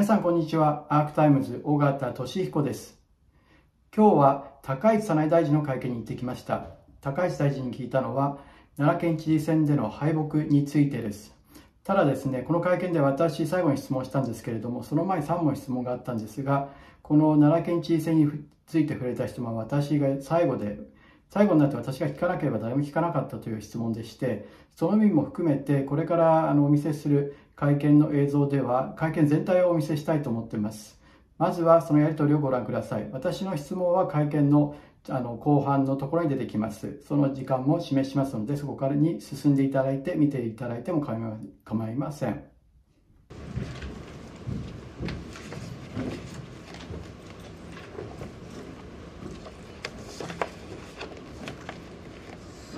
[0.00, 0.86] 皆さんこんにちは。
[0.88, 2.98] Arc Times 尾形聡彦です。
[3.94, 6.68] 今日は高市早苗大臣の会見に行ってきました。
[7.02, 8.38] 高市大臣に聞いたのは、
[8.78, 11.36] 奈良県知事選での敗北についてです。
[11.84, 16.70] ただですね、この会見で私最後に質問したんですけれども、その前3問質問があったんですが、
[17.02, 18.30] この奈良県知事選に
[18.66, 20.78] ついて触れた質問は私が最後で
[21.30, 30.98] 最後になって私が聞かなければ誰も聞かなかったという質問でして、その意味も含めて、これからあのお見せする会見の映像では、会見全体をお見せしたいと思っています。
[31.38, 33.08] まずはそのやり取りをご覧ください。
[33.12, 34.76] 私の質問は会見の
[35.08, 37.00] あの後半のところに出てきます。
[37.08, 42.49] その時間も示しますので、そこからに進んでいただいて、見ていただいても構いません。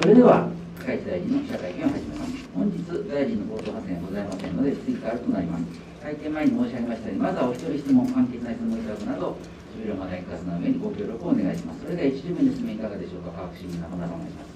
[0.03, 0.51] それでは、
[0.83, 2.35] 高市大臣の記者会見を始めます。
[2.51, 5.79] 本日、大臣の冒頭発言はございませんので、追加となります。
[6.03, 9.39] 会見前に申し上げましたように、まずはお一人質問、関係ない質問いただくなど、
[9.71, 11.87] 終了までに活な上にご協力をお願いします。
[11.87, 14.51] それでは1巡目の質問いかがでしょうか、科学審議のお願いします。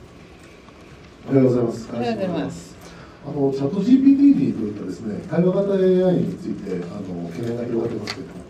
[1.30, 1.94] おはようございます。
[1.94, 2.74] おはようございます。
[3.22, 8.42] あのチャット GPT といったですね対話型 AI についてあの懸念が広がってますけれども、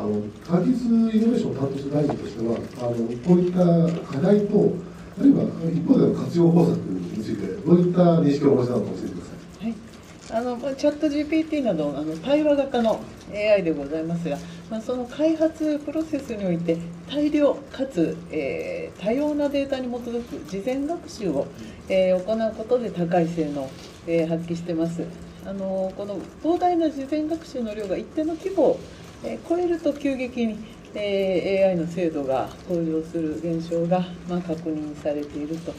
[0.00, 3.60] あの科技術イノベーションを担当する大臣としては、あのこういった
[4.08, 4.87] 課題と
[5.18, 9.64] あるいは一方での活用方策について、どういった認識をお持ちなのか教えてください。
[9.66, 9.88] はい
[10.30, 13.00] あのチャット GPT などあの対話型の
[13.32, 14.36] AI でございますが、
[14.70, 16.76] まあ、その開発プロセスにおいて
[17.10, 21.46] 大量かつ、えー、多様なデータに基づく事前学習を、
[21.88, 23.70] えー、行うことで高い性能を、
[24.06, 25.02] えー、発揮してます
[25.46, 28.80] あのこの膨大な事前学習の量が一定の規模を、
[29.24, 30.58] え超えると急激に
[30.94, 35.72] え AI の精度が向上する現象が、まあ、確認されていると、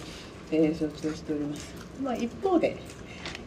[0.51, 1.73] え承知をしております。
[2.03, 2.78] まあ、一方で、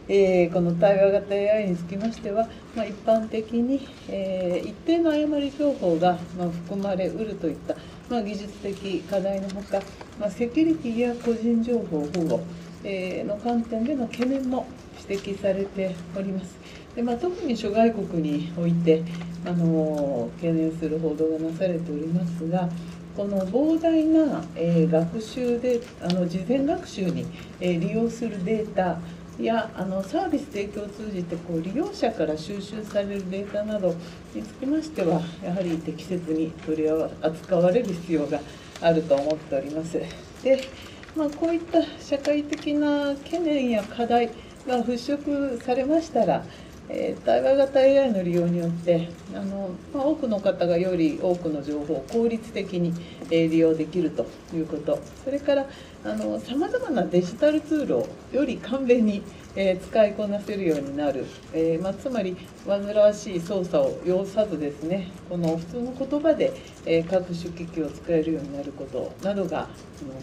[0.07, 7.75] えー、この対話型 AI につきましては、まあ、一般的に、えー、一定の誤り情報が、まあ、含まれうるといった、
[8.09, 9.81] まあ、技術的課題のほか、
[10.19, 12.41] まあ、セキュリティや個人情報保護、
[12.83, 14.67] えー、の観点での懸念も
[15.07, 16.57] 指摘されております。
[16.95, 19.03] でまあ、特に諸外国において
[19.45, 22.69] あの懸念する報道がなされておりますが
[23.17, 27.25] この膨大な、えー、学習であの事前学習に、
[27.59, 28.99] えー、利用するデータ
[29.39, 33.95] やあのサービス提供を通じてこう利用者から収集されるデータなど
[34.33, 36.89] につきましてはやはり適切に取り
[37.21, 38.39] 扱われる必要が
[38.81, 39.99] あると思っております。
[40.43, 40.67] で
[41.15, 44.27] まあ、こういった社会的な懸念や課題
[44.67, 46.43] が払拭されましたら、
[46.89, 52.93] えー、対話型 AI の利用によってあの、まあ、多くの方がより多くの情報を効率的に、
[53.29, 55.65] えー、利用できるということそれから
[56.03, 59.23] さまざまなデジタルツールをより簡便に、
[59.55, 62.35] えー、使いこなせるようになる、えまあ、つまり
[62.67, 66.51] 煩わしい操作を要さずですねこの普通の言葉で、
[66.85, 69.69] え各種機器を使えるようになることなどが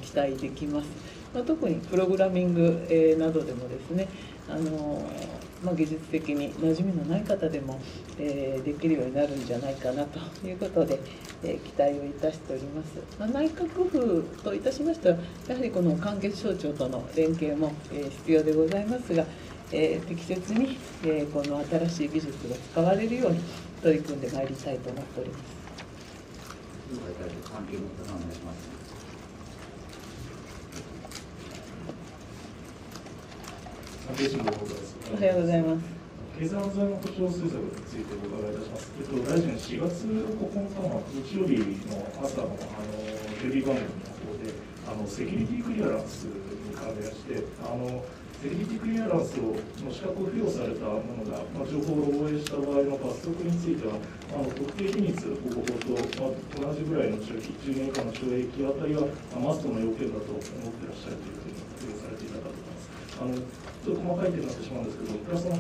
[0.03, 0.88] 期待できます。
[1.32, 4.09] まあ、特にプログラミング、えなどでもですね
[4.48, 5.03] あの
[5.62, 7.78] まあ、技術的に馴染みのない方でも、
[8.19, 10.98] えー、できるようになるんじゃないかなということで、
[11.43, 15.16] えー、期待をいたしております、まあ、内閣府といたしましては
[15.48, 19.25] やはりこの関係省庁との連携も、え、必要でございますが、
[19.72, 23.41] え適切に、えこの新しい技術が使われるように
[23.82, 25.60] 取り組んでまいりたいと思っております。
[26.91, 27.82] 関係の
[28.16, 28.79] お願いします
[34.20, 35.88] おはようございます。
[36.36, 38.92] 経済安全保障政策についてお伺いいたします。
[39.00, 41.56] えっと、大臣、4月9日の日曜日
[41.88, 43.00] の朝のあの
[43.41, 44.53] テレビ番組の方で、
[44.84, 46.36] あのセキュリティクリアランスに
[46.76, 48.04] 関連して、あの
[48.44, 53.97] セキュリティクリアランスをの資格を付与されたものが、まあ、情報を漏洩した場合の罰則については、
[54.36, 63.00] あの特定秘密保護法と、まあ、同じぐらいの懲役、10年以下の懲役あたりが、まあ、マストの要件だと思ってらっしゃるというふうに付与されていたかと思います。
[63.16, 65.56] あのちょっと細かい点になってしまうんですけど、プラスの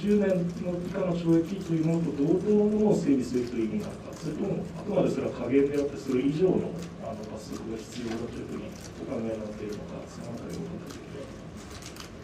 [0.00, 0.28] 10年
[0.64, 6.72] の以下の懲役というものと同等のものを整備するという意味なのか、それともあくまでそれは加減であって、それ以上の
[7.04, 8.64] あの罰則が必要だというふうに
[9.00, 11.20] お考えになっているのか、そのあたりをお答えいただ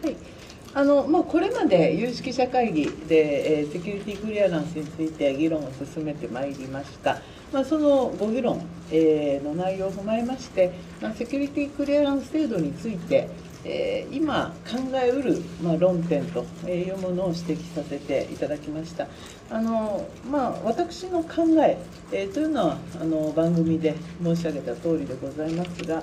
[0.02, 0.18] ければ。
[0.24, 0.36] はい。
[0.76, 8.60] あのまあ、これまで有識者会議で、えー、セキュリティクリアランスについて議論を進めてまいりました、まあ、そのご議論、
[8.90, 13.30] えー、の内容を踏まえまして、まあ、セキュリティクリアランス制度について、
[13.68, 19.08] えー、今考えうる、まあ、論点というものを指摘させていただきました。
[19.50, 21.76] あの、まあ、私の考え
[22.12, 26.02] えー、というのはあの番組で申し上げた通りでございますが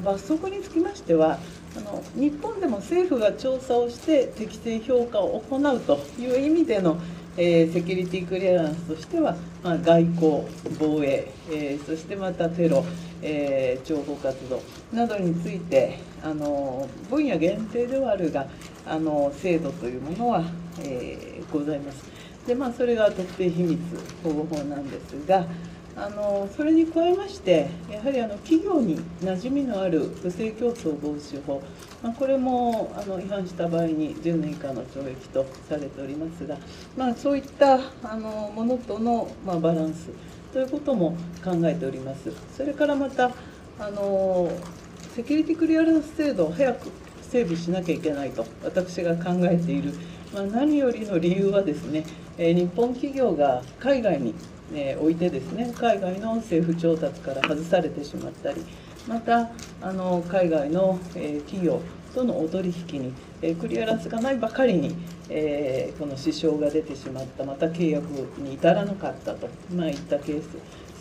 [0.00, 1.38] 罰則につきましては
[1.76, 6.98] あの日本でも政府が調査をして適正評価を行うという意味での、
[7.36, 10.42] えー、セキュリティクリアランスとしては、まあ、外交、
[10.78, 12.84] 防衛、えー、そしてまたテロ、
[13.22, 14.62] えー、諜報活動。
[14.94, 18.46] などについてあの分野限定ではあるが
[18.86, 20.44] あの制度というものは、
[20.82, 22.14] えー、ございます。
[22.46, 23.80] でまあ、それが特定秘密
[24.22, 25.46] 保護法なんですが、
[25.96, 31.62] あのそれに加えましてやはりあの企業に馴染みのある不正競争防止法、
[32.02, 36.56] まあ、これもあの違反した場合に10年以下の懲役とされておりますが、
[36.96, 40.10] まあ、そういったあのものとの、まあ、バランス
[40.52, 43.30] ということも考えておりますそれからまた
[43.78, 44.50] あの
[45.14, 46.90] セキュリティクリアランス制度を早く
[47.22, 49.92] 整備しなきゃいけないと私が考えている、
[50.32, 52.04] まあ、何よりの理由はですね、
[52.36, 54.34] え、日本企業が海外に
[54.72, 58.64] え置いてですね海外の政府調達から外されてしまったり
[59.06, 59.50] また
[59.82, 61.80] あの海外の、え企業
[62.14, 63.12] とのお取引に、
[63.42, 64.96] えクリアランスがないばかりに、
[65.28, 68.04] えこの支障が出てしまったまた契約
[68.38, 70.48] に至らなかったと、まあ、いったケース。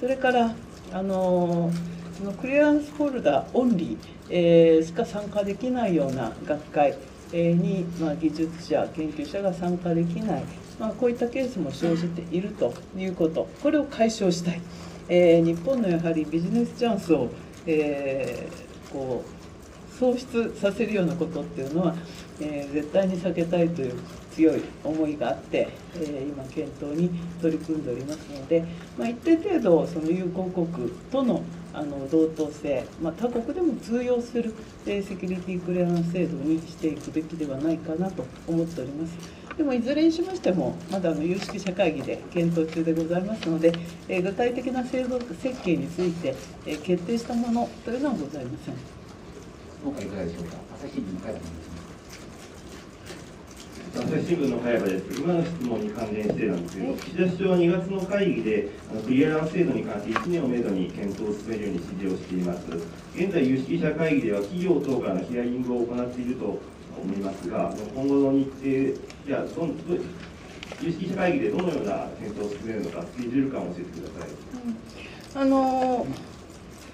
[0.02, 0.54] それから
[0.92, 1.72] あの
[2.18, 6.96] そのクリアランスホルダーオンリー、え、しか参加できないような学会
[7.32, 10.44] に、まあ、技術者研究者が参加できない
[10.80, 13.48] まあ、こういったケースも生じているということ。
[13.62, 14.62] これを解消したい、
[15.08, 17.30] えー、日本のやはりビジネスチャンスを、
[17.66, 21.96] えー、こう喪失させるようなことっていうのは、
[22.42, 23.94] えー、絶対に避けたいという
[24.32, 28.66] 強い思いがあって、え、今検討に取り組んでおりますので、
[28.98, 31.44] まあ、一定程度その友好国との
[31.74, 34.54] あの同等性、まあ、他国でも通用する、
[34.86, 39.18] え、セキュリティクリアランス制度にしていくべきではないかなと思っております。
[39.58, 43.74] でもいずれにしましても、まだあの有識者会議で検討中でございますので、
[44.08, 46.36] え具体的な制度設計について、
[46.66, 48.76] え決定したものというのはございません。
[49.84, 50.58] 今回いかがでしょうか。
[50.76, 51.63] 朝日新聞
[54.14, 55.20] 朝日新聞の早川です。
[55.20, 62.62] 今の質問に関連してなんですけど、岸田首相は2月の会議で、あのクリアランス制度に関して1年をめどに検討を進めるように指示をしています。
[63.16, 68.46] 現在、有識者会議では企業等からのヒアリングを行っていると思いますが、今後の日
[69.26, 70.04] 程やどんど
[70.80, 74.30] 有識者会議でどのような検討を進めるのか、スケジュール感を教えてください。
[75.34, 76.06] うん、あの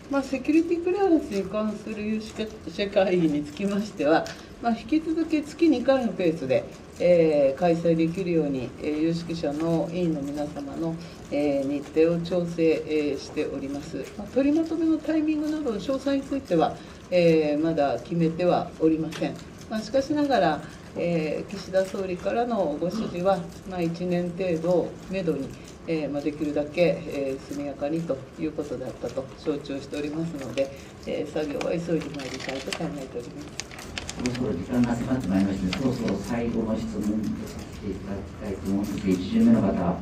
[0.10, 4.26] まあ、セキュリティクリアランスに関する有識者会議につきましては、
[4.62, 6.64] まあ、引き続き月2回のペースで、
[7.00, 10.96] えー、開催できるように、えー、有識者の委員の皆様の、
[11.32, 16.76] えー、日程を調整、え、しております、まあ、取りまとめのタイミングなどの詳細については、
[17.10, 19.34] え、まだ決めてはおりません。
[19.70, 20.62] まあ、しかしながら、
[20.98, 23.38] え、岸田総理からのご指示は、
[23.70, 25.50] まあ、1年程度をめどに、
[25.88, 30.70] えまあ、できるだけ、え、速やかにということだったと承知をしておりますので、
[31.08, 33.89] え、作業は急いでまいりたいと考えております。
[34.20, 37.08] そろそろ時間が迫ってまいりまして、そろそろ最後の質問と
[37.48, 39.98] させていただきたいと思うんですが、1巡目の方、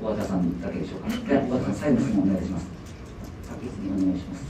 [0.00, 1.08] 小和田さんだけでしょうか。
[1.28, 2.66] では、小和田さん、最後の質問お願いします。
[3.48, 4.44] 先にお願いします。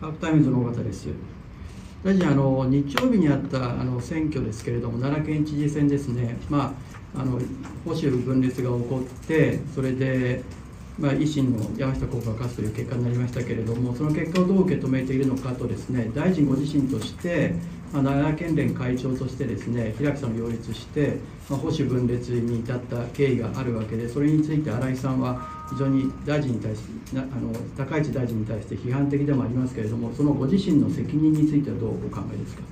[0.00, 1.08] Arc Times の尾形です。
[2.04, 6.74] 大臣あの日曜日にあったあの選挙ですけれども、奈良県知事選ですね、ま
[7.14, 7.38] あ、あの
[7.84, 10.42] 保守分裂が起こって、それで、
[10.98, 17.54] まあ、維新の山下候補が勝つという結果になりましたけれども、その結果をどう受け止めているのかと、ですね大臣ご自身として、
[17.92, 21.18] まあ、奈良県連会長としてですね平木さんを擁立して、
[21.50, 32.62] まあ、保守分裂に至った経緯があるわけで、それについて新井さんは非常に大臣に対してあの高市大臣に対して批判的でもありますけれども、そのご自身の責任についてはどうお考えですか？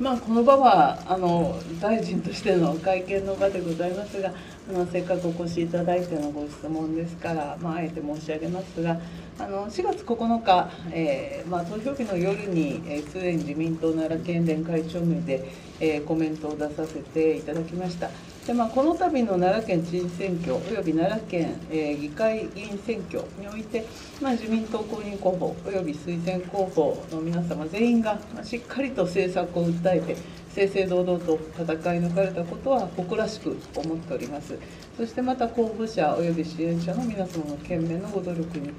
[0.00, 4.32] まあ、この場はあの大臣としての会見の場でございますが
[4.68, 9.00] あのせっかくお越しいただいてのご質問ですから、まあ、あえて申し上げますが
[9.38, 15.48] あの4月9日、えーまあ、投票日の夜に、えー、すでに自民党奈良県連会長名で、
[15.80, 18.10] えー、コメントを出させていただきました。
[18.46, 23.86] でまあ、この度の奈良県知事選挙および奈良県、えー、議会議員選挙において、
[24.20, 30.16] まあ、自民党公認候補および推薦候補の皆様全員が、まあ、しっかりと政策を訴えて
[30.54, 34.58] 正々堂々と戦い抜かれたことは誇らしく思っております
[34.96, 38.70] そしてまた候補者および支援者の皆様の懸命のご努力に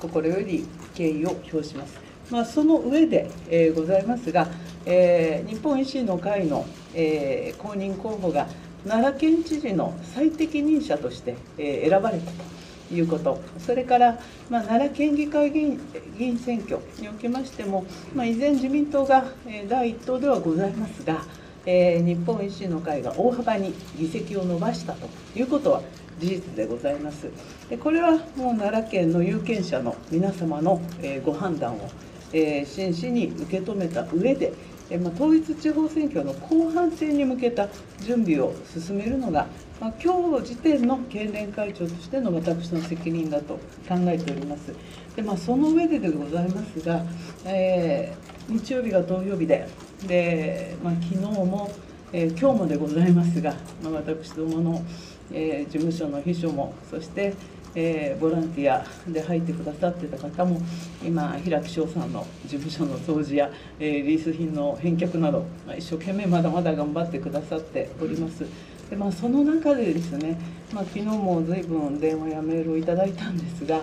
[0.00, 2.00] 心より敬意を表します。
[2.30, 4.48] まあ、その上で、えー、ございますが、
[4.86, 8.46] えー、日本維新の会の、えー、公認候補が
[8.86, 12.59] 奈良県知事の最適任者として、え選ばれたと
[12.92, 14.18] いうこと、それから、
[14.48, 15.80] まあ、奈良県議会議員
[16.18, 21.24] 議員選挙におきましても、まあ、依然、自民党が、え第1党ではございますが、
[21.66, 25.82] えー、日本維新の会が大幅に議席を伸ばしたということは
[26.18, 27.28] 事実でございます。
[27.68, 31.88] でこれはもう奈良県の有権者の皆様の、えー、ご判断を、
[32.32, 34.52] えー、真摯に受け止めた上で、
[34.90, 37.68] えまあ、統一地方選挙の後半戦に向けた
[38.00, 39.46] 準備を進めるのが、
[39.80, 43.54] まあ、今日時点の県連会長としての私の責任だと
[43.88, 44.74] 考えております。
[45.16, 47.02] でまあ、その上ででございますが、
[47.46, 49.66] えー、日曜日が投票日で、
[50.06, 51.72] でまあ、昨日も、
[52.12, 54.84] えー、今日もでございますが、まあ、私どもの、
[55.32, 57.32] えー、事務所の秘書も、そして、
[57.74, 60.60] えー、ボランティアで入ってくださってた方も
[61.04, 68.44] 今平木翔さんの事務所の掃除や、えー、リース品の返却などま一生懸命まだまだ頑張ってくださっております
[68.90, 70.36] で、まあ、その中でですね、
[70.74, 73.80] まあ、昨日も随分電話やメールをいただいたんですが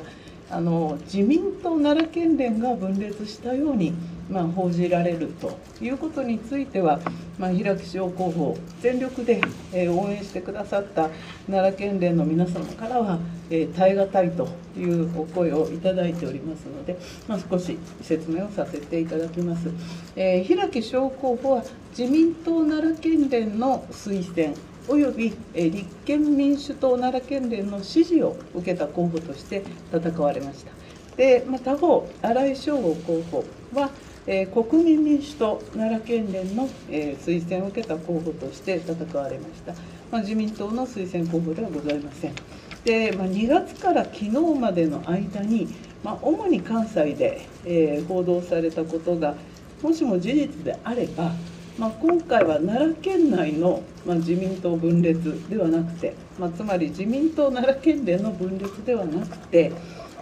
[0.49, 3.93] あの自民党奈良県連が分裂したように
[4.29, 6.99] まあ、報じられるということについては、
[7.37, 9.41] まあ、平木翔候補全力で、
[9.73, 11.09] えー、応援してくださった
[11.49, 16.97] 奈良県連の皆様からは、えー、耐え難いというお声をいただいておりますので、
[17.27, 19.69] まあ、少し説明をさせていただきます、
[20.15, 21.63] えー、平木候補は
[21.97, 24.55] 自民党奈良県連の推薦
[24.87, 30.71] および立憲民主党奈良県連の支持を受けた候補として戦われました。
[31.15, 33.89] で、まあ、他方新井翔吾候補は
[34.29, 39.73] えー、国民民主党奈良県連の、えー、推薦を受けた候補として戦われました、
[40.11, 42.35] まあ、自民党の推薦候補ではございません。
[42.83, 44.29] で、まあ、2月から昨日
[44.59, 49.35] までの間に、まあ、主に関西で、えー、報道されたことが
[49.81, 51.31] もしも事実であれば、
[51.77, 59.71] まあ、今回は奈良県内の、まあ、自民党分裂ではなくて、まあ、つまり自民党奈良県連の分裂ではなくて、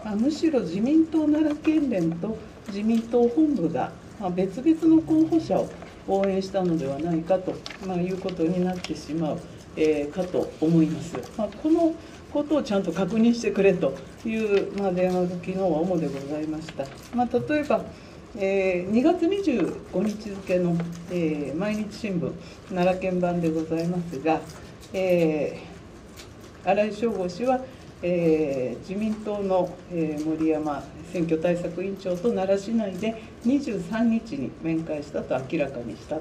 [0.04, 5.70] まあ、むしろ自民党奈良県連と自民党本部がま別々の候補者を
[6.08, 7.54] 応援したのではないかと、
[7.88, 9.40] まあ、いうことになってしまう、
[9.78, 11.18] えー、かと思います。
[11.38, 11.96] まあ、この
[12.34, 13.96] ことをちゃんと確認してくれと
[14.26, 16.86] いう、まあ、電話が昨日は主でございました。
[17.16, 17.86] まあ、例えば
[18.38, 20.76] えー、2月25日付の、
[21.10, 22.34] えー、毎日新聞
[22.70, 24.42] 奈良県版でございますが、
[24.94, 27.62] えー、新井翔吾氏は
[28.02, 36.20] えー、自民党の、えー、森山選挙対策委員長と奈良市内で23日に面会したと明らかにした。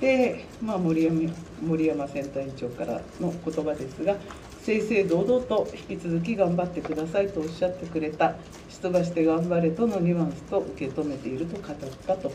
[0.00, 1.32] で、まあ、森山
[1.62, 4.16] 森山選対委員長からの言葉ですが
[4.62, 8.34] 正々堂々と引き続き頑張ってくださいとおっしゃってくれた
[8.84, 11.74] 出馬して頑張れとのニュアンスと受け止めていると語っ
[12.06, 12.28] たと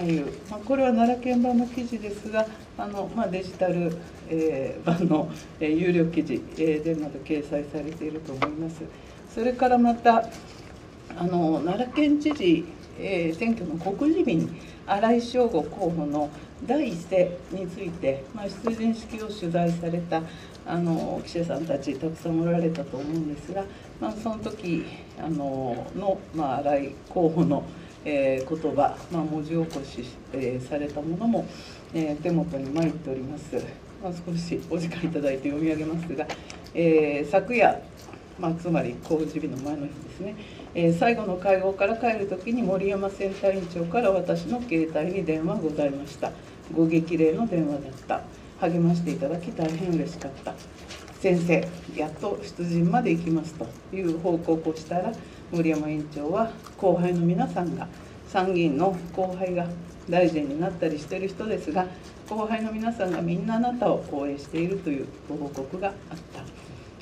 [0.00, 2.46] いう、まあ、これは奈良県版の記事ですが
[2.78, 3.98] あの、まあ、デジタル、
[4.28, 8.82] えー、版の、えー、有料記事、えー、でまだ掲載されていると思います。
[9.34, 10.28] それからまた
[11.18, 12.64] あの奈良県知事、
[13.00, 14.48] えー、選挙の告示日に
[14.86, 16.30] 新井翔吾候補の
[16.64, 20.22] 第一声について、まあ、出陣式を取材された
[20.66, 23.64] あの記者さんたちたくさんおられたと思うんですが、
[24.00, 24.84] まあ、その時
[25.18, 27.64] あのの、まあ、新井候補の、
[28.04, 31.46] えー、言葉、まあ、文字起こし、えー、されたものも、
[31.94, 33.54] えー、手元に参っております、
[34.02, 36.26] まあ、少しお時間いただいて読み上げますが、
[36.74, 37.80] えー、昨夜、
[38.38, 40.34] まあ、つまり公示日の前の日ですね、
[40.74, 46.32] えー、最後の会合から帰る時に森山選対委員長から私の携帯に電話ございました。
[46.74, 48.45] ご激励の電話だった。
[48.60, 50.54] 励ましていただき大変嬉しかった。
[51.20, 55.12] 先生やっと出陣まで行きますという報告をしたら
[55.50, 57.88] 森山委員長は後輩の皆さんが
[58.28, 59.66] 参議院の後輩が
[60.08, 61.86] 大臣になったりしてる人ですが
[62.28, 65.94] 後輩の皆さんがみんなあなたを応援しているというご報告があっ
[66.32, 66.44] た、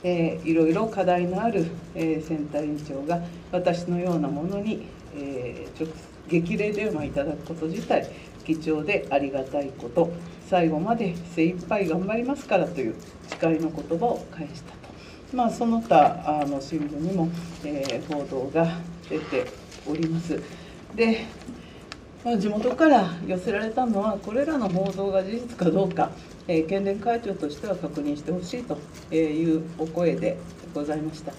[0.03, 3.21] えー、いろいろ課題のある、えー、選対委員長が
[3.53, 5.93] 私のようなものに、えー、直
[6.29, 8.09] 激励電話いただくこと自体
[8.47, 10.11] 貴重でありがたいこと。
[10.49, 12.95] 最後まで精一杯頑張りますからという
[13.41, 17.29] 誓いの言葉を返したと、まあ、その他あの新聞にも、
[17.65, 19.47] えー、報道が出て
[19.87, 20.41] おります。
[20.95, 21.27] で
[22.25, 26.11] まあ、地元から寄せられたのはこれらの報道が事実かどうか、
[26.49, 28.79] えー、県連会長としては確認してほしいと
[29.15, 30.39] いうお声で
[30.73, 31.35] ございました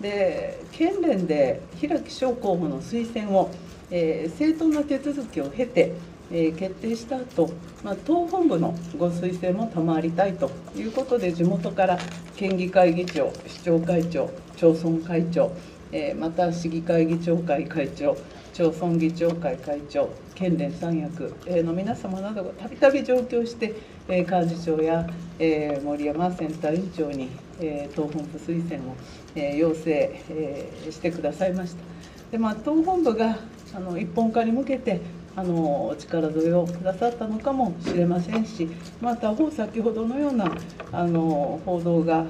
[0.00, 3.50] で県連で平木翔候補の推薦を、
[3.90, 5.92] えー、正当な手続きを経て
[6.32, 7.50] え決定した後、
[7.82, 11.98] まあ、党本部のご推薦も賜りたいということで地元から
[12.36, 15.50] 県議会議長市長会長町村会長、
[15.90, 18.16] えまた市議会議長会会長
[18.52, 23.74] 町村議長会会長県連三役の皆様などがたびたび上京して、
[24.08, 25.06] え幹事長や、
[25.38, 28.94] え森山センター委員長に、え党本部推薦を、
[29.34, 29.90] え要請、
[30.30, 31.82] えしてくださいました。
[32.30, 33.38] でまあ、党本部が
[33.74, 35.00] あの一本化に向けて
[35.40, 38.68] あの力添えをくださったのかもしれませんし
[39.00, 40.54] また他方先ほどのような
[40.92, 42.26] あの報道が、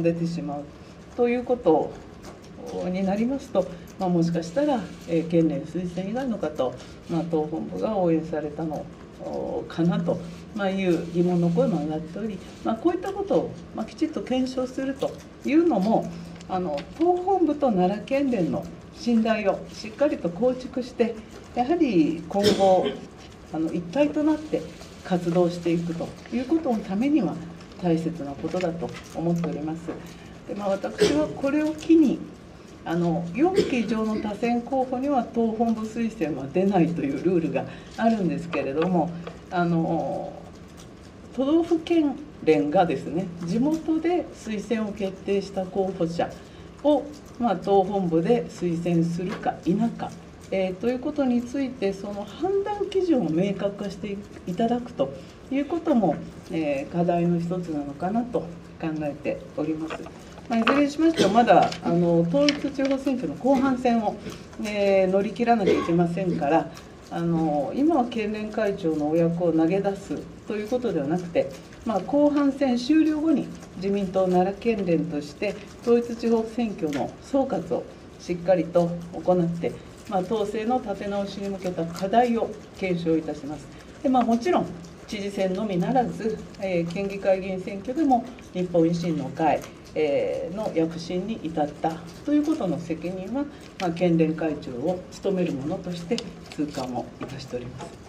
[0.00, 0.64] 出てしまう
[1.16, 1.92] ということ
[2.88, 3.66] になりますと、
[3.98, 4.78] まあ、もしかしたら、
[5.08, 6.74] えー、県連推薦以外の方を、
[7.10, 8.86] まあ、党本部が応援されたの
[9.68, 10.20] かなと、
[10.54, 15.10] まあ、いう疑問の声も上がっており、まあ、こういったことを、まあ、きちっと検証すると
[15.44, 16.08] いうのも
[16.48, 21.14] あの党本部と奈良県連の信頼をしっかりと構築して
[21.54, 22.86] やはり今後
[23.52, 24.62] あの一体となって
[25.04, 27.34] 活動していくということのためには
[27.82, 29.80] 大切なことだと思っております。
[30.48, 32.18] でまあ、私はこれを機に
[32.84, 37.64] あの4期上の多選候補には党本部推薦は出ないというルールが
[37.96, 39.10] あるんですけれども
[39.50, 40.32] あの
[41.36, 46.28] 都道府県連がですね地元で推薦を決定した候補者
[46.84, 47.04] を、
[47.38, 50.10] まあ、党本部で推薦するか否か、
[50.50, 55.12] えー、ということについてその判断基準を明確化していただくと
[55.50, 56.16] いうことも、
[56.50, 58.40] えー、課題の一つなのかなと
[58.80, 60.02] 考えております。
[60.48, 64.16] まあ、いずれにしましてもまだあの統一地方選挙の後半戦を、
[64.64, 66.68] えー、乗り切らなきゃいけませんから
[67.14, 70.16] あの今は県連会長のお役を投げ出す
[70.48, 71.50] ということではなくて、
[71.84, 77.84] まあ、後半戦終了後に自民党奈良県連として統一地方選挙の総括を
[78.18, 79.72] しっかりと行って、
[80.08, 83.66] まあ、党勢の立て直しに向けた課題を検証いたします。
[84.02, 84.66] でまあ、もちろん
[85.06, 89.60] 知事選のみならず、えー、県議会議員選挙でも日本維新の会、
[89.94, 91.90] えー、の躍進に至った
[92.24, 93.44] ということの責任は、
[93.80, 96.16] まあ、県連会長を務める者として
[96.50, 98.02] 痛感をいたしております。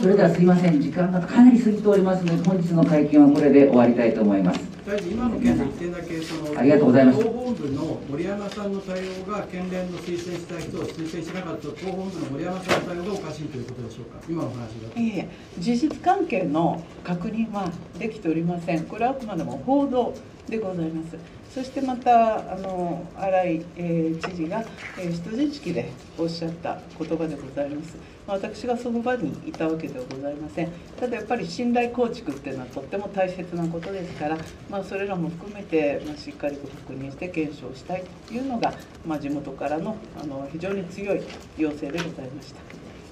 [0.00, 4.60] それではすいません、時間がかなり過ぎておりますので、本日の会見はこれで終わりたいと思います。
[4.86, 14.98] 大臣、今の件で一点だけ、そのありがとうございます党本部の森山さんの対応が、県連の推薦した人を推薦しなかった党本部の森山さんの対応がおかしいということでしょうか、今の話だと。
[14.98, 15.28] いえ
[15.58, 20.14] 事実関係の確認はできておりません、これはあくまでも報道
[20.52, 21.16] でございます。
[21.52, 24.64] そしてまたあの新井、えー、知事が、
[24.98, 27.96] えー、人質式でおっしゃった言葉でございます。
[28.26, 30.70] 私がその場にいたわけではございません。
[30.98, 34.38] ただやっぱり信頼構築っていうのはとっても大切なことですから、
[34.70, 38.72] まあ、それらも含めて、まあ、しっかりと確認して検証したいというのが、
[39.06, 41.22] まあ、地元からのあの非常に強い
[41.58, 42.60] 要請でございました。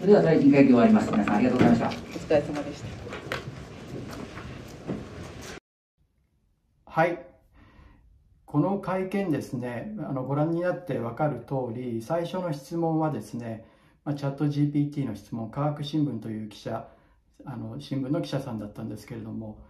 [0.00, 1.10] それでは大臣会見終わります。
[1.10, 1.88] 皆さんありがとうございました。
[1.88, 3.39] お疲れ様でした。
[6.92, 7.24] はい。
[8.46, 13.64] この会見ですね、あのご覧になって分かる通り、最初の質問はですね、
[14.04, 16.88] まあ、チャット GPT の質問、科学新聞という記者、
[17.44, 19.60] あの新聞の記者さんだったんですけれども、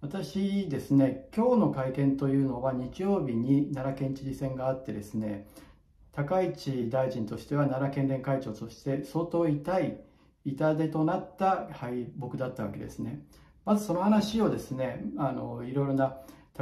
[0.00, 5.48] 私ですね、今日の会見というのは日曜日に奈良県知事選があってですね、
[6.12, 10.00] 高市大臣としては奈良県連会長として相当痛い
[10.46, 13.20] 痛手となった敗北だったわけですね。
[13.66, 16.16] まずその話をですね、あのいろいろな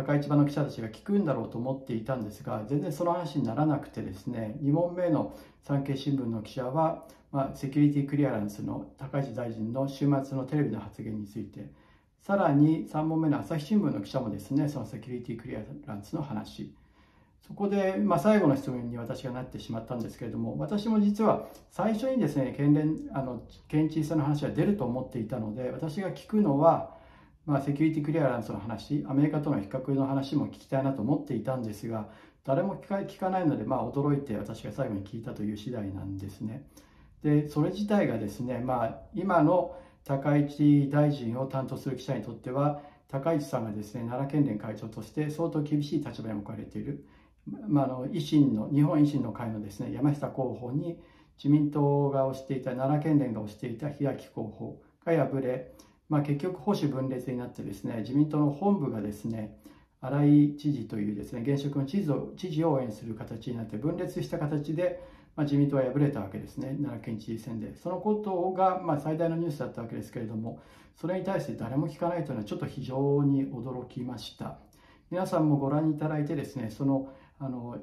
[0.04, 11.68] 高市場の記者たちが聞くんだろうと思っていたんですが全然その話にならなくてですね2問目の産経新聞の記者は、まあ、セキュリティクリアランスの高市大臣の週末のテレビの発言について
[12.20, 16.72] さらに3問目の朝日新聞の記者もですねそのセキュリティクリアランスの話。
[17.46, 26.97] そこで、まあ、最後の質問に私がなってしまったんですけれども私も実は最初にですね県連あの県知事さんの話は出ると思っていたので私が聞くのは
[27.48, 32.11] まあ、セキュリティクリアランスの話、アメリカとの比較の話も聞きたいなと思っていたんですが、
[32.44, 36.66] 誰も聞かないので、まあ、驚いて私が最後に聞いたという次第なんですね。
[37.22, 47.06] で、それ自体がですね、まあ、今の高市大臣を担当する記者にとっては、高市さんがですね、奈良県連会長として相当厳しい立場に置かれている。
[47.66, 51.00] まあ、あの維新の、日本維新の会のですね、山下候補に
[51.38, 55.72] 自民党が推していた、奈良県連が推していた平木候補が敗れ、
[56.08, 59.58] まあ、結局保守分裂になってですね自民党の本部がですね
[60.00, 65.02] 荒井知事というですね現職の知事を知事を応援する形になって分裂した形で、
[65.36, 67.76] まあ、自民党は敗れたわけですね奈良県知事選で。
[67.76, 70.60] そのことが、まあ、最大のニュースだったわけですけれども
[70.96, 74.58] それに対して誰も聞かないというのはちょっと非常に驚きました。
[75.10, 77.78] 皆さんもご覧いただいてですねそのあの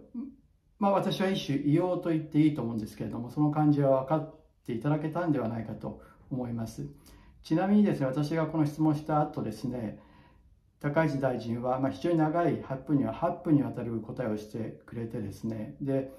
[0.79, 4.35] まあ私は一種異様と言っていいと思うんですけれどもその感じは分かっ
[4.65, 6.87] ていただけたんではないかと思います。
[7.45, 9.99] ちなみにですね、私がこの質問した後ですね、
[10.79, 16.11] 高市大臣は、ま非常に長い8分には8分にわたる答えをしてくれてですね、で、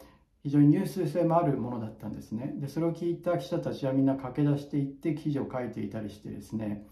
[0.44, 2.54] 非常にニュース性もあるものだったんですね。
[2.58, 6.86] で、それを聞いた記者たちはみんな駆け出していって記事を書いていたりしてですね、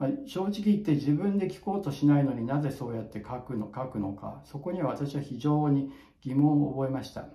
[0.00, 7.28] まあ、正直言って自分で聞こうとしないのになぜそうやって書くの書くのか、そこには私は非常に疑問を覚えました。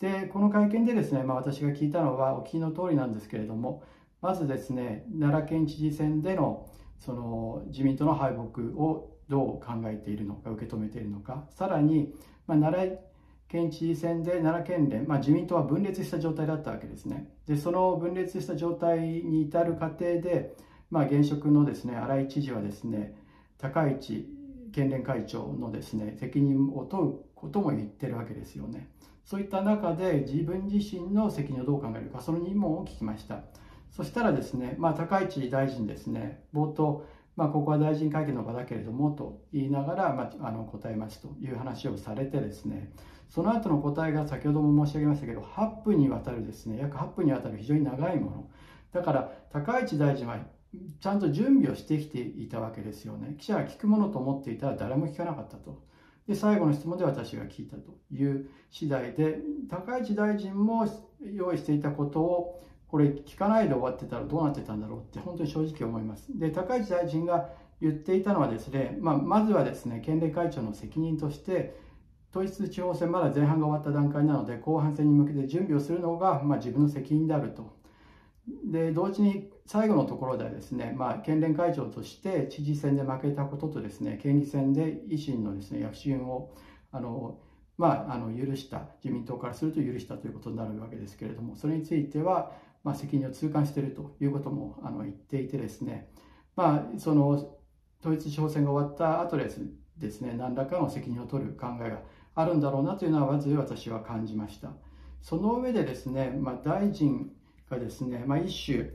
[0.00, 3.82] で、この会見でですね、まあ、私が聞いたのはお聞きの通りなんですけれども、
[4.20, 12.14] まずですね奈良県知事選でのその自民党の敗北をどう考えているのか受け止めているのかさらに、
[12.46, 12.98] まあ、奈良
[13.48, 20.56] 県知事選で奈良県連、まあ、自民党は分裂した状態だったわけですねでその分裂した状態に至る過程で
[20.90, 23.14] まあ、現職のですね新井知事はですね
[23.58, 24.26] 高市
[24.72, 28.88] 県連会長のですね責任を問うことも言ってるわけですよね。
[29.24, 33.42] そういった中で自分自身の責任をどう考えるかその2問を聞きました。
[33.90, 37.04] そしたらですね、まあ、高市大臣ですね冒頭
[37.38, 42.92] まあ、ここは大臣会見の場だけれどもと言いながら、まあ、あの答えますという話をされてですね
[43.30, 48.50] その後の答えが先ほども申し上げましたけど8分にわたるですね約8分にわたる非常に長いもの。
[48.92, 50.38] だから高市大臣は
[51.00, 53.36] ちゃんと準備をしてきていたわけですよね。
[53.38, 55.80] 記者が聞くものと思っていたら誰も聞かなかったと。
[56.26, 59.38] で最後の質問で私が聞いたという次第で
[59.70, 60.86] 高市大臣も
[61.20, 66.26] 用意していたことをこれ聞かないで終わってたらどうなってたんだろうって本当に正直思います。
[66.38, 71.78] で、高市大臣が言っていたのはですね、まあ、まずはですね、県連会長の責任として、
[72.30, 77.78] 統一地方選まだ前半が終わった段階なので、後半戦に向けて準備をするのが、まあ、自分の責任であると。
[78.64, 86.50] で、同時に最後のところではですね、まあ、県連会長として知事選で負けたこととですね、県議選で維新のですね、躍進を、
[86.90, 87.38] あの、
[87.76, 92.52] まあ、あの許した、自民党からすると許したということになるわけですけれども、それについては、
[92.88, 96.08] まあ、責任を痛感しているということもあの言っていてですね、
[96.56, 97.28] まあ、その
[98.00, 99.60] 統一地方選が終わった後です
[99.98, 102.00] ですね何らかの責任を取る考えが
[102.34, 104.70] あるんだろうなというのはまず私は感じました。
[105.20, 107.30] その上でですね、まあ、大臣
[107.68, 108.90] がですね、まあ、一種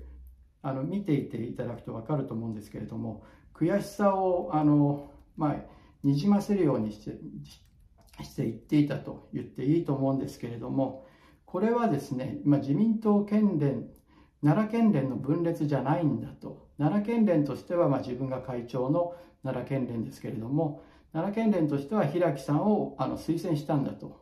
[0.64, 5.56] あの見ていていただくと分かると思うんですけれども悔しさをあの、まあ、
[6.04, 7.12] にじませるようにして
[8.24, 11.06] して言っていたと言っていいと思うんですけれども
[11.54, 13.88] これはですね、まあ、自民党県連、
[14.44, 16.68] 奈良県連の分裂じゃないんだと。
[16.80, 19.14] 奈良県連としては、まあ、自分が会長の
[19.44, 24.20] 奈良県連ですけれども、奈良県連としては平木さんをあの推薦したんだと。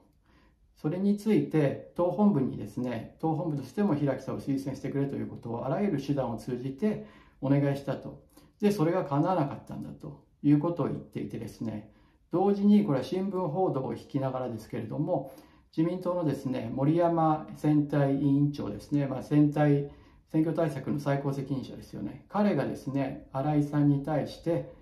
[0.76, 7.06] それについて、党本部にですね、党本部としても平木さんを推薦してくれということをあらゆる手段を通じて
[7.40, 8.22] お願いしたと。
[8.60, 11.94] で、それが叶わなかったんだということを言っていてですね、
[12.30, 15.32] 同時にこれは新聞報道を引きながらですけれども、
[15.76, 19.90] 自民党のですね、森山選対委員長ですね、まあ、選対、
[20.30, 22.26] 選挙対策の最高責任者ですよね。
[22.28, 24.74] 彼がですね、新井さんに対して、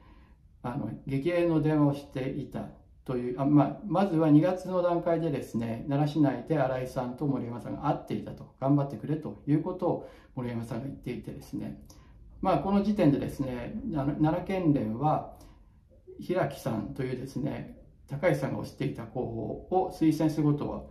[0.64, 2.70] あの、激励の電話をしていた
[3.06, 11.80] という、あまあ、まずは2月の段階でですね、奈良市内で新井さんと森山さんが会っていたと、頑張ってくれということを森山さんが言っていてですね、
[12.42, 15.38] まあ、この時点でですね、奈良県連は、
[16.20, 17.79] 平木さんというですね、
[18.10, 19.22] 高市さんが推していた候
[19.70, 20.82] 補を推薦することは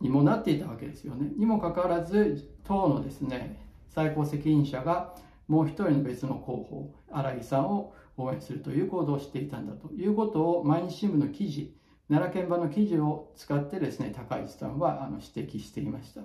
[0.00, 1.30] にもなっていたわけですよね。
[1.36, 5.14] にもかかわらず党のですね最高責任者が
[5.48, 11.74] もう一人の別の候補新井さんを応援するという行動をしていたんだということを毎日新聞の記事
[12.08, 16.22] 奈良県版の記事を使ってですね高市さんはあの指摘していました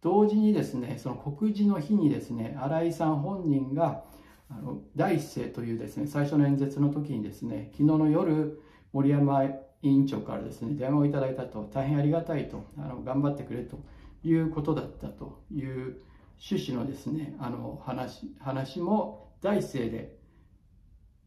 [0.00, 4.04] 同時にですねその告示の日にですね新井さん本人が
[4.50, 8.60] あの第一声というですね最初の演説の時にですね昨日の夜
[8.94, 9.50] 森山委
[9.82, 13.84] 員長からですね電話をいただいたと大変ありがたいとあの頑張ってくれと
[14.22, 16.00] いうことだったという
[16.40, 20.16] 趣旨のですねあの話話も第一声で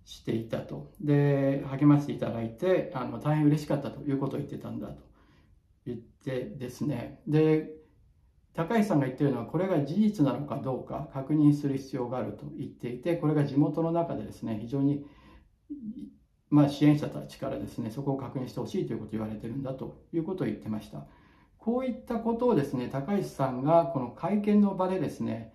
[0.05, 0.93] していたと。
[1.01, 5.03] で励ましていただいてあの大変嬉しかったということを言ってたんだと。
[5.85, 7.19] 言ってですね。
[7.27, 7.73] で
[8.53, 15.05] 高橋さんが言ってるのはこれが事実なのかどうか確認する必要があると言っていてこれが地元の中でですね非常に
[16.49, 21.05] まあ、支援者たちからですねそこを確認してほしいということを言われてるんだということを言ってました。
[21.57, 25.51] こういったことをですね高市さんがこの会見の場でですね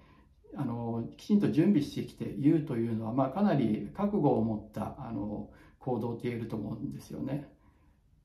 [0.55, 7.51] あのきちんと準備してきて言うというのは、まあ、かなり覚悟を持ったあの行動と言えると思うんですよね。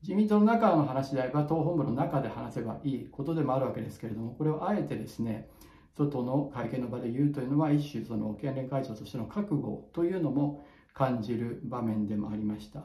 [0.03, 5.49] 自民党の中の話であれば党本部の中で話せばいいことでもあるわけですけれどもこれをあえてですね
[5.97, 10.63] 外の会見の場で言うというのは一種その県連会長としての覚悟というのも
[10.97, 12.81] 感じる場面でもありました。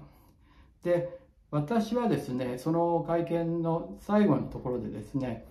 [0.84, 1.18] で、
[1.50, 5.48] 私はですね、その会見の最後のところでですね、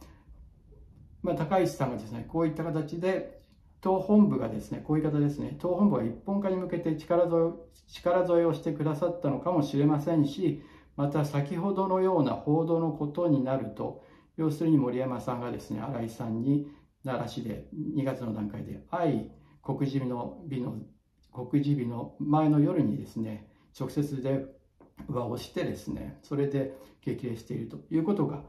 [1.24, 3.42] まあ、高市さんがですね、こういった形で、
[3.82, 7.54] 党本部がですね、こういう方ですね、党本部が一本化に向けて力添え
[7.88, 10.62] 力添えをしてくださったのかもしれませんし、
[10.96, 14.04] また先ほどのような報道のことになると、
[14.38, 16.68] 要するに森山さんがですね、新井さんに
[17.04, 19.32] 奈良市で2月の段階で愛
[19.64, 20.76] 国事の美の
[21.32, 23.48] 告示日の前の夜にですね、
[23.80, 24.48] 直接電
[25.08, 28.44] 話をしてですね、それで激励しているということが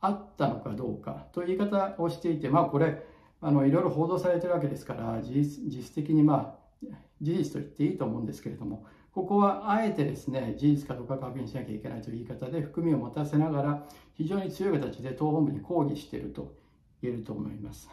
[0.00, 3.02] あったのかどうかという言い方をしていて、まあこれ、
[3.40, 16.54] あの、いろいろ報道されてるわけですから、事実実質的にまあ、事実と言っていいと思うんですけれども、ここはあえてですね、事実かどうか確認しなきゃいけないという言い方で含みを持たせながら、非常に強い形で党本部に抗議していると
[17.02, 17.90] 言えると思います。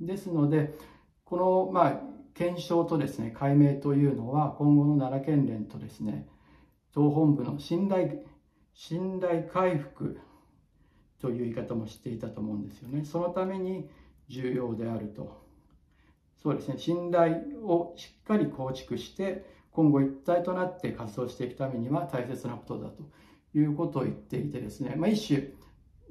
[0.00, 0.74] ですので、
[1.24, 2.00] この、まあ、
[2.34, 6.26] 検証とですね解明というのは今後の奈良県連とですね
[6.92, 8.24] 党本部の信頼
[8.74, 10.18] 信頼回復
[11.20, 13.04] という言い方もしていたと思うんですよね。
[13.04, 13.88] そのために
[14.28, 15.42] 重要であると。
[16.42, 23.04] そうですね信頼をしっかり構築して今後一体となって活動していくためには大切なことだと。
[23.54, 25.48] いうことを言っていてですね、まあ、一種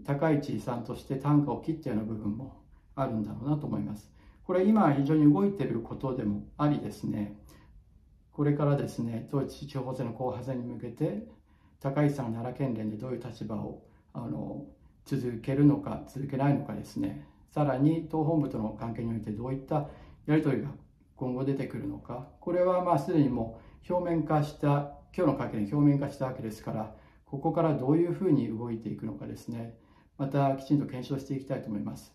[0.06, 2.62] 高市さんとして単価を切ったような部分も
[2.96, 4.12] あるんだろうなと思います。
[4.52, 7.38] これ今非常に動いていることでもありですね、
[8.34, 11.26] これからですね、統一地方選の後半戦に向けて、
[11.80, 14.66] 高市さんが奈良県連でどういう立場をあの
[15.06, 19.88] 続けるのか、続けないのかですね、さらに党本部との関係においてどういった
[20.26, 20.68] やり取りが
[21.16, 29.78] 今後出てくるのか、これはまあすでにもう表面化した、今日の会見で表面化したわけですから、ここからどういうふうに動いていくのかですね、
[30.18, 32.14] またきちんと検証していきたいと思います。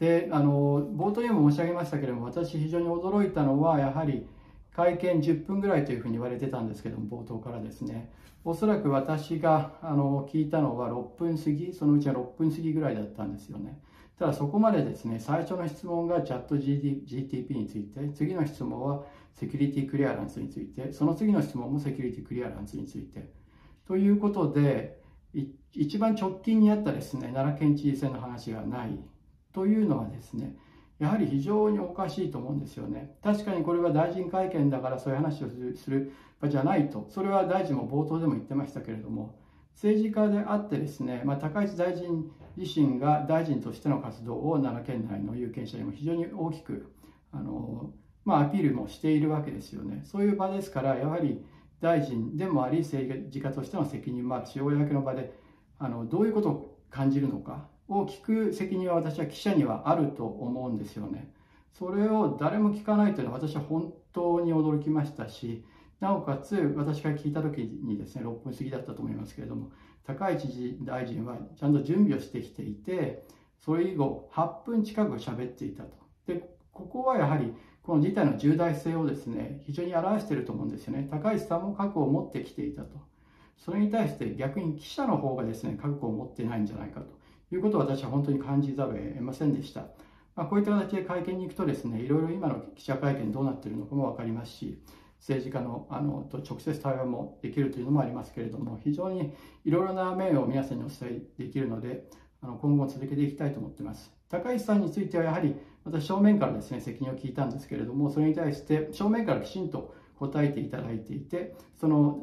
[0.00, 4.26] で、あの、冒頭にも申し上げましたけれども、私非常に驚いたのは、やはり
[4.74, 8.10] 会見10分ぐらいというふうに言われてたんですけども、冒頭からですね、
[8.42, 13.78] おそらく私があの聞いたのは6分過ぎ、そのうちは6分過ぎぐらいだったんですよね。
[14.18, 23.30] ただそこまでですね、最初の質問がチャット GTP について、次の質問はセキュリティクリアランスについて、その次の質問もセキュリティクリアランスについて。
[23.86, 24.98] ということで、
[25.72, 28.98] 一番直近にあったですね奈良県知事選の話がない
[29.52, 30.56] というのはですね
[30.98, 33.16] やはり非常におかしいと思うんですよね。
[33.22, 37.06] 確かにこれは大臣会見だからそういう話をする場じゃないと。
[37.08, 39.34] それは大臣も冒頭でも言ってましたけれども
[39.72, 46.92] 政治家であってですね、まあ、高市大臣自身が大臣としての活動を奈良県内の有権者にも非常に大きく
[47.32, 47.90] あの、
[48.26, 50.02] まあ、アピールもしているわけですよね。
[50.04, 51.42] そういう場ですからやはり
[51.80, 55.32] 大臣でもあり政治家としての責任もあるし公の場で
[55.78, 61.32] あのどういうことを感じるのかを聞く責任は私は記者にはあると思うんですよね。
[61.72, 65.64] それを誰も聞かないというのは私は本当に驚きましたし
[66.00, 69.70] なおかつ私が聞いた時にですね6分過ぎだったと思いますけれども
[70.06, 73.24] 高市大臣はちゃんと準備をしてきていて
[73.64, 75.90] それ以後8分近く喋っていたと。
[76.26, 81.08] でここはやはりこの事態の重大性をですね非常に表していると思うんですよね。
[81.10, 82.98] 高市さんも覚悟を持ってきていたと。
[83.56, 87.19] それに対して逆に記者の方がですね、覚悟を持っていないんじゃないかと
[87.52, 89.82] いうことを私は本当に感じざるを得ませんでした。
[90.36, 94.78] まあ、こういった形で会見に行くとですね、いろいろ今の記者会見どうなっているのかも分かりますし、
[95.18, 99.34] 政治家のあのと直接対話もできるというのもありますけれども、非常に
[99.64, 102.08] いろいろな面を皆さんにお伝えできるので、
[102.40, 104.12] あの今後続けていきたいと思っています。
[104.30, 112.22] 高市さんについてはやはり、私正面からですね、責任を聞いたんですけれども、それに対して正面からきちんと答えていただいていて、その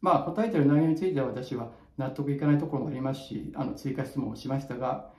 [0.00, 5.10] まあ、答えている内容については私は納得いかないところもありますし、あの追加質問をしましたが、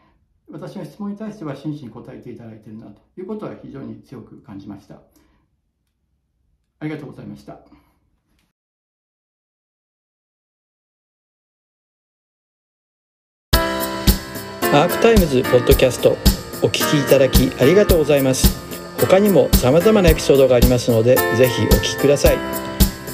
[0.50, 5.02] 私の質問に対しては真摯に答えていただいているなということは非常に強く感じました。
[6.80, 7.60] ありがとうございました。
[14.74, 16.12] アークタイムズポッドキャスト
[16.62, 18.68] お聞きいただきありがとうございます。
[19.00, 22.77] 他にも様々なエピソードがありますので、ぜひお聞きください。